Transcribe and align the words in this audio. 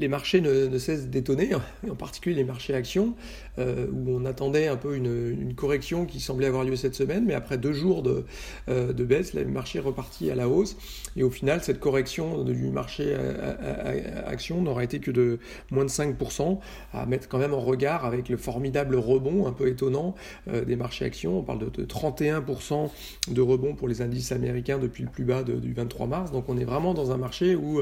les 0.00 0.08
marchés 0.08 0.40
ne, 0.40 0.78
cessent 0.78 1.08
d'étonner, 1.08 1.50
en 1.88 1.94
particulier 1.94 2.34
les 2.34 2.44
marchés 2.44 2.74
actions, 2.74 3.14
euh, 3.58 3.86
où 3.92 4.10
on 4.10 4.24
attendait 4.24 4.66
un 4.66 4.76
peu 4.76 4.96
une, 4.96 5.54
correction 5.54 6.06
qui 6.06 6.20
semblait 6.20 6.46
avoir 6.46 6.64
lieu 6.64 6.76
cette 6.76 6.94
semaine, 6.94 7.24
mais 7.26 7.34
après 7.34 7.58
deux 7.58 7.72
jours 7.72 8.02
de, 8.02 8.24
euh, 8.68 8.92
baisse, 8.92 9.34
le 9.34 9.44
marché 9.44 9.78
est 9.78 9.82
reparti 9.82 10.30
à 10.30 10.34
la 10.34 10.48
hausse, 10.48 10.76
et 11.16 11.22
au 11.22 11.30
final, 11.30 11.62
cette 11.62 11.80
correction 11.80 12.44
du 12.44 12.70
marché 12.70 13.14
actions 14.26 14.62
n'aura 14.62 14.84
été 14.84 15.00
que 15.00 15.10
de 15.10 15.38
moins 15.70 15.84
de 15.84 15.90
5%, 15.90 16.58
à 16.92 17.06
mettre 17.06 17.28
quand 17.28 17.38
même 17.38 17.52
en 17.52 17.60
regard 17.60 18.06
avec 18.06 18.28
le 18.28 18.36
formidable 18.36 18.96
rebond 18.96 19.46
un 19.46 19.52
peu 19.52 19.68
étonnant 19.68 20.14
euh, 20.48 20.64
des 20.64 20.76
marchés 20.76 21.04
actions. 21.04 21.38
On 21.38 21.42
parle 21.42 21.70
de, 21.70 21.84
31% 21.84 22.90
de 23.30 23.40
rebond 23.40 23.74
pour 23.74 23.88
les 23.88 24.00
indices 24.00 24.32
américains 24.32 24.78
depuis 24.78 25.02
le 25.02 25.10
plus 25.10 25.24
bas 25.24 25.42
du 25.42 25.74
23 25.74 26.06
mars, 26.06 26.32
donc 26.32 26.48
on 26.48 26.56
est 26.56 26.64
vraiment 26.64 26.94
dans 26.94 27.10
un 27.10 27.18
marché 27.18 27.54
où 27.54 27.80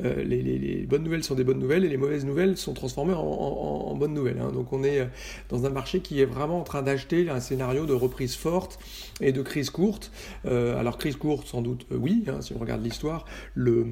les, 0.00 0.42
les 0.42 0.86
bonnes 0.86 1.02
nouvelles 1.02 1.24
sont 1.24 1.34
des 1.34 1.44
bonnes 1.48 1.60
nouvelles 1.60 1.86
et 1.86 1.88
les 1.88 1.96
mauvaises 1.96 2.26
nouvelles 2.26 2.58
sont 2.58 2.74
transformées 2.74 3.14
en, 3.14 3.94
bonnes 3.94 4.12
nouvelles. 4.12 4.38
Hein. 4.38 4.52
Donc 4.52 4.74
on 4.74 4.84
est 4.84 5.00
euh, 5.00 5.06
dans 5.48 5.64
un 5.64 5.70
marché 5.70 6.00
qui 6.00 6.20
est 6.20 6.26
vraiment 6.26 6.60
en 6.60 6.62
train 6.62 6.82
d'acheter 6.82 7.30
un 7.30 7.40
scénario 7.40 7.86
de 7.86 7.94
reprise 7.94 8.36
forte 8.36 8.78
et 9.22 9.32
de 9.32 9.40
crise 9.40 9.70
courte. 9.70 10.12
Euh, 10.44 10.78
alors 10.78 10.98
crise 10.98 11.16
courte, 11.16 11.46
sans 11.46 11.62
doute, 11.62 11.86
euh, 11.90 11.96
oui, 11.96 12.22
hein, 12.28 12.42
si 12.42 12.52
on 12.52 12.58
regarde 12.58 12.84
l'histoire, 12.84 13.24
le, 13.54 13.86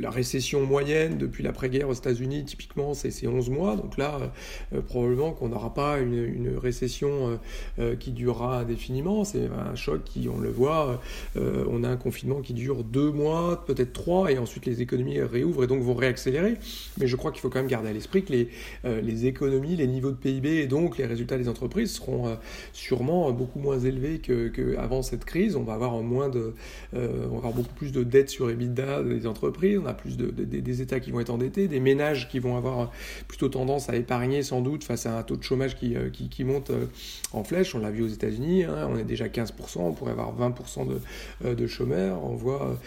la 0.00 0.10
récession 0.10 0.64
moyenne 0.64 1.18
depuis 1.18 1.44
l'après-guerre 1.44 1.90
aux 1.90 1.94
États-Unis, 1.94 2.46
typiquement, 2.46 2.94
c'est 2.94 3.26
11 3.26 3.50
mois. 3.50 3.76
Donc 3.76 3.98
là, 3.98 4.32
probablement 4.86 5.32
qu'on 5.32 5.48
n'aura 5.48 5.74
pas 5.74 5.98
une, 5.98 6.56
récession 6.56 7.38
qui 8.00 8.12
durera 8.12 8.60
indéfiniment. 8.60 9.24
C'est 9.24 9.46
un 9.46 9.74
choc 9.74 10.02
qui, 10.04 10.28
on 10.28 10.38
le 10.38 10.50
voit, 10.50 11.00
on 11.36 11.84
a 11.84 11.88
un 11.88 11.96
confinement 11.96 12.40
qui 12.40 12.54
dure 12.54 12.84
deux 12.84 13.10
mois, 13.10 13.64
peut-être 13.66 13.92
trois, 13.92 14.32
et 14.32 14.38
ensuite 14.38 14.66
les 14.66 14.80
économies 14.82 15.20
réouvrent 15.20 15.64
et 15.64 15.66
donc 15.66 15.82
vont 15.82 15.94
réaccélérer 15.94 16.27
mais 16.98 17.06
je 17.06 17.16
crois 17.16 17.30
qu'il 17.32 17.40
faut 17.40 17.48
quand 17.48 17.58
même 17.58 17.68
garder 17.68 17.88
à 17.88 17.92
l'esprit 17.92 18.24
que 18.24 18.32
les, 18.32 18.48
euh, 18.84 19.00
les, 19.00 19.26
économies, 19.26 19.76
les 19.76 19.86
niveaux 19.86 20.10
de 20.10 20.16
PIB 20.16 20.58
et 20.58 20.66
donc 20.66 20.98
les 20.98 21.06
résultats 21.06 21.38
des 21.38 21.48
entreprises 21.48 21.92
seront 21.92 22.28
euh, 22.28 22.34
sûrement 22.72 23.30
beaucoup 23.32 23.58
moins 23.58 23.78
élevés 23.78 24.20
qu'avant 24.20 25.02
cette 25.02 25.24
crise. 25.24 25.56
On 25.56 25.62
va 25.62 25.74
avoir 25.74 25.96
moins 26.02 26.28
de, 26.28 26.54
euh, 26.94 27.26
on 27.30 27.32
va 27.32 27.36
avoir 27.38 27.52
beaucoup 27.52 27.74
plus 27.74 27.92
de 27.92 28.02
dettes 28.02 28.30
sur 28.30 28.50
EBITDA 28.50 29.02
des 29.02 29.26
entreprises, 29.26 29.78
on 29.78 29.86
a 29.86 29.94
plus 29.94 30.16
de, 30.16 30.30
des 30.30 30.82
États 30.82 31.00
qui 31.00 31.10
vont 31.10 31.20
être 31.20 31.30
endettés, 31.30 31.68
des 31.68 31.80
ménages 31.80 32.28
qui 32.28 32.38
vont 32.38 32.56
avoir 32.56 32.90
plutôt 33.26 33.48
tendance 33.48 33.88
à 33.88 33.96
épargner 33.96 34.42
sans 34.42 34.60
doute 34.60 34.84
face 34.84 35.06
à 35.06 35.18
un 35.18 35.22
taux 35.22 35.36
de 35.36 35.42
chômage 35.42 35.76
qui, 35.76 35.96
qui, 36.12 36.44
monte 36.44 36.70
en 37.32 37.44
flèche. 37.44 37.74
On 37.74 37.78
l'a 37.78 37.90
vu 37.90 38.02
aux 38.02 38.08
États-Unis, 38.08 38.64
hein, 38.64 38.88
on 38.90 38.96
est 38.96 39.04
déjà 39.04 39.26
15%, 39.26 39.52
on 39.78 39.92
pourrait 39.92 40.12
avoir 40.12 40.34
20% 40.38 40.86
de, 40.88 41.54
de 41.54 41.66
chômeurs. 41.66 42.24
On 42.24 42.34
voit, 42.34 42.78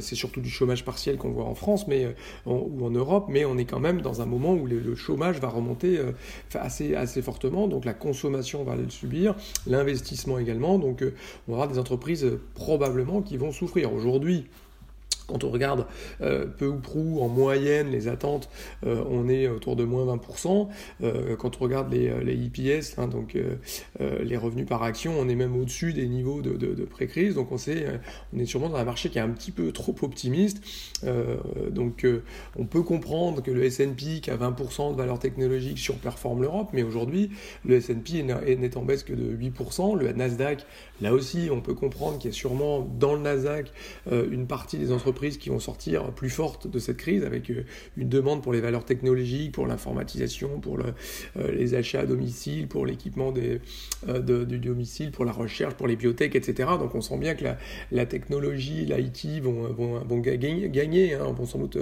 c'est 0.00 0.14
surtout 0.14 0.40
du 0.40 0.50
chômage 0.50 0.84
partiel 0.84 1.16
qu'on 1.16 1.30
voit 1.30 1.44
en 1.44 1.54
France, 1.54 1.86
mais 1.88 2.14
ou 2.46 2.86
Europe, 2.90 3.26
mais 3.28 3.44
on 3.44 3.58
est 3.58 3.64
quand 3.64 3.80
même 3.80 4.00
dans 4.00 4.22
un 4.22 4.26
moment 4.26 4.54
où 4.54 4.66
le, 4.66 4.94
chômage 4.94 5.38
va 5.40 5.48
remonter 5.48 5.98
euh, 5.98 6.12
assez, 6.54 6.94
assez 6.94 7.22
fortement, 7.22 7.68
donc 7.68 7.84
la 7.84 7.94
consommation 7.94 8.64
va 8.64 8.76
le 8.76 8.88
subir, 8.90 9.34
l'investissement 9.66 10.38
également, 10.38 10.78
donc 10.78 11.02
euh, 11.02 11.14
on 11.48 11.54
aura 11.54 11.66
des 11.66 11.78
entreprises 11.78 12.24
euh, 12.24 12.40
probablement 12.54 13.22
qui 13.22 13.36
vont 13.36 13.52
souffrir. 13.52 13.92
Aujourd'hui, 13.92 14.46
quand 15.28 15.44
on 15.44 15.50
regarde 15.50 15.86
euh, 16.22 16.46
peu 16.46 16.66
ou 16.66 16.78
prou 16.78 17.20
en 17.20 17.28
moyenne 17.28 17.90
les 17.90 18.08
attentes, 18.08 18.48
euh, 18.84 19.04
on 19.08 19.28
est 19.28 19.46
autour 19.46 19.76
de 19.76 19.84
moins 19.84 20.16
20%. 20.16 20.68
Euh, 21.02 21.36
quand 21.36 21.60
on 21.60 21.64
regarde 21.64 21.92
les, 21.92 22.24
les 22.24 22.46
EPS, 22.46 22.98
hein, 22.98 23.06
donc 23.06 23.36
les 24.00 24.36
revenus 24.36 24.66
par 24.66 24.82
action, 24.82 25.12
on 25.18 25.28
est 25.28 25.34
même 25.34 25.54
au-dessus 25.54 25.92
des 25.92 26.08
niveaux 26.08 26.40
de, 26.40 26.56
de, 26.56 26.84
pré-crise. 26.84 27.34
Donc 27.34 27.52
on, 27.52 27.58
sait, 27.58 28.00
on 28.34 28.38
est 28.38 28.46
sûrement 28.46 28.70
dans 28.70 28.76
un 28.76 28.84
marché 28.84 29.10
qui 29.10 29.18
est 29.18 29.20
un 29.20 29.28
petit 29.28 29.50
peu 29.50 29.70
trop 29.72 29.94
optimiste. 30.02 30.62
donc 31.70 32.06
on 32.56 32.64
peut 32.64 32.82
comprendre 32.82 33.42
que 33.42 33.50
le 33.50 33.64
S&P 33.64 34.20
qui 34.20 34.30
a 34.30 34.36
20% 34.36 34.92
de 34.92 34.96
valeur 34.96 35.18
technologique 35.18 35.78
surperforme 35.78 36.42
l'Europe, 36.42 36.70
mais 36.72 36.82
aujourd'hui 36.82 37.30
le 37.64 37.76
S&P 37.76 38.22
n'est 38.22 38.76
en 38.76 38.82
baisse 38.82 39.02
que 39.02 39.12
de 39.12 39.36
8%. 39.36 39.98
Le 39.98 40.12
Nasdaq, 40.12 40.64
là 41.02 41.12
aussi, 41.12 41.50
on 41.52 41.60
peut 41.60 41.74
comprendre 41.74 42.18
qu'il 42.18 42.30
y 42.30 42.32
a 42.32 42.36
sûrement 42.36 42.80
dans 42.98 43.14
le 43.14 43.20
Nasdaq 43.20 43.70
une 44.10 44.46
partie 44.46 44.78
des 44.78 44.90
entreprises 44.90 45.17
qui 45.18 45.48
vont 45.48 45.58
sortir 45.58 46.12
plus 46.12 46.30
fortes 46.30 46.68
de 46.70 46.78
cette 46.78 46.96
crise 46.96 47.24
avec 47.24 47.50
euh, 47.50 47.64
une 47.96 48.08
demande 48.08 48.42
pour 48.42 48.52
les 48.52 48.60
valeurs 48.60 48.84
technologiques, 48.84 49.52
pour 49.52 49.66
l'informatisation, 49.66 50.60
pour 50.60 50.78
euh, 50.78 51.52
les 51.52 51.74
achats 51.74 52.00
à 52.00 52.06
domicile, 52.06 52.68
pour 52.68 52.86
l'équipement 52.86 53.34
euh, 53.36 54.44
du 54.44 54.58
domicile, 54.58 55.10
pour 55.10 55.24
la 55.24 55.32
recherche, 55.32 55.74
pour 55.74 55.88
les 55.88 55.96
biotech, 55.96 56.34
etc. 56.36 56.70
Donc 56.78 56.94
on 56.94 57.00
sent 57.00 57.18
bien 57.18 57.34
que 57.34 57.44
la, 57.90 58.06
technologie, 58.06 58.86
l'IT 58.86 59.42
vont, 59.42 59.72
vont, 59.72 60.18
gagner, 60.18 61.14
hein. 61.14 61.32
vont 61.36 61.46
sans 61.46 61.58
doute, 61.58 61.78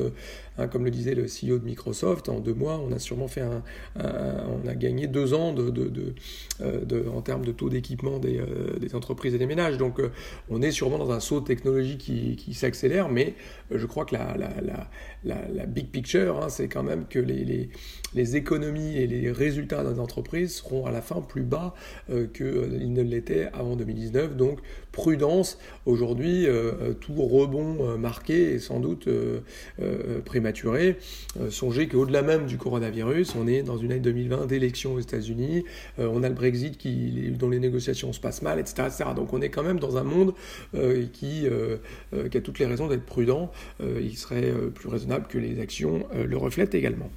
hein, 0.58 0.66
comme 0.68 0.84
le 0.84 0.90
disait 0.90 1.14
le 1.14 1.24
CEO 1.24 1.58
de 1.58 1.64
Microsoft, 1.64 2.28
en 2.28 2.40
deux 2.40 2.54
mois, 2.54 2.80
on 2.84 2.92
a 2.92 2.98
sûrement 2.98 3.28
fait 3.28 3.42
un, 3.42 3.62
on 3.96 4.66
a 4.66 4.74
gagné 4.74 5.06
deux 5.06 5.34
ans 5.34 5.52
de, 5.52 5.70
de, 5.70 7.08
en 7.08 7.20
termes 7.20 7.44
de 7.44 7.52
taux 7.52 7.68
d'équipement 7.68 8.18
des, 8.18 8.40
entreprises 8.94 9.34
et 9.34 9.38
des 9.38 9.46
ménages. 9.46 9.76
Donc 9.76 10.00
on 10.48 10.62
est 10.62 10.70
sûrement 10.70 10.98
dans 10.98 11.10
un 11.10 11.20
saut 11.20 11.40
de 11.40 11.46
technologie 11.46 11.98
qui, 11.98 12.36
qui 12.36 12.54
s'accélère, 12.54 13.08
mais 13.08 13.25
euh, 13.72 13.78
je 13.78 13.86
crois 13.86 14.04
que 14.04 14.14
la, 14.14 15.66
big 15.66 15.88
picture, 15.88 16.42
hein, 16.42 16.48
c'est 16.48 16.68
quand 16.68 16.82
même 16.82 17.06
que 17.08 17.18
les, 17.18 17.68
économies 18.36 18.96
et 18.96 19.06
les 19.06 19.30
résultats 19.30 19.84
des 19.84 20.00
entreprises 20.00 20.56
seront 20.56 20.86
à 20.86 20.90
la 20.90 21.02
fin 21.02 21.20
plus 21.20 21.42
bas 21.42 21.74
euh, 22.10 22.26
qu'ils 22.26 22.46
euh, 22.46 22.86
ne 22.86 23.02
l'étaient 23.02 23.48
avant 23.52 23.76
2019. 23.76 24.36
Donc 24.36 24.60
prudence, 24.92 25.58
aujourd'hui, 25.84 26.46
tout 27.02 27.22
rebond 27.22 27.98
marqué 27.98 28.54
est 28.54 28.58
sans 28.58 28.80
doute 28.80 29.10
prématuré. 30.24 30.96
songez 31.50 31.86
qu'au-delà 31.86 32.22
même 32.22 32.46
du 32.46 32.56
coronavirus, 32.56 33.34
on 33.34 33.46
est 33.46 33.62
dans 33.62 33.76
une 33.76 33.92
année 33.92 34.00
2020 34.00 34.46
d'élections 34.46 34.94
aux 34.94 34.98
États-Unis, 34.98 35.64
on 35.98 36.22
a 36.22 36.30
le 36.30 36.34
Brexit 36.34 36.78
qui, 36.78 37.30
dont 37.38 37.50
les 37.50 37.58
négociations 37.58 38.14
se 38.14 38.20
passent 38.20 38.40
mal, 38.40 38.58
etc.. 38.58 38.84
Donc 39.14 39.34
on 39.34 39.42
est 39.42 39.50
quand 39.50 39.62
même 39.62 39.78
dans 39.78 39.98
un 39.98 40.02
monde 40.02 40.32
qui, 41.12 41.46
qui 42.30 42.38
a 42.38 42.40
toutes 42.40 42.58
les 42.58 42.66
raisons 42.66 42.88
d'être 42.88 43.04
prudent, 43.16 43.50
euh, 43.80 43.98
il 44.02 44.14
serait 44.18 44.50
euh, 44.50 44.68
plus 44.68 44.90
raisonnable 44.90 45.26
que 45.26 45.38
les 45.38 45.58
actions 45.58 46.06
euh, 46.14 46.26
le 46.26 46.36
reflètent 46.36 46.74
également. 46.74 47.10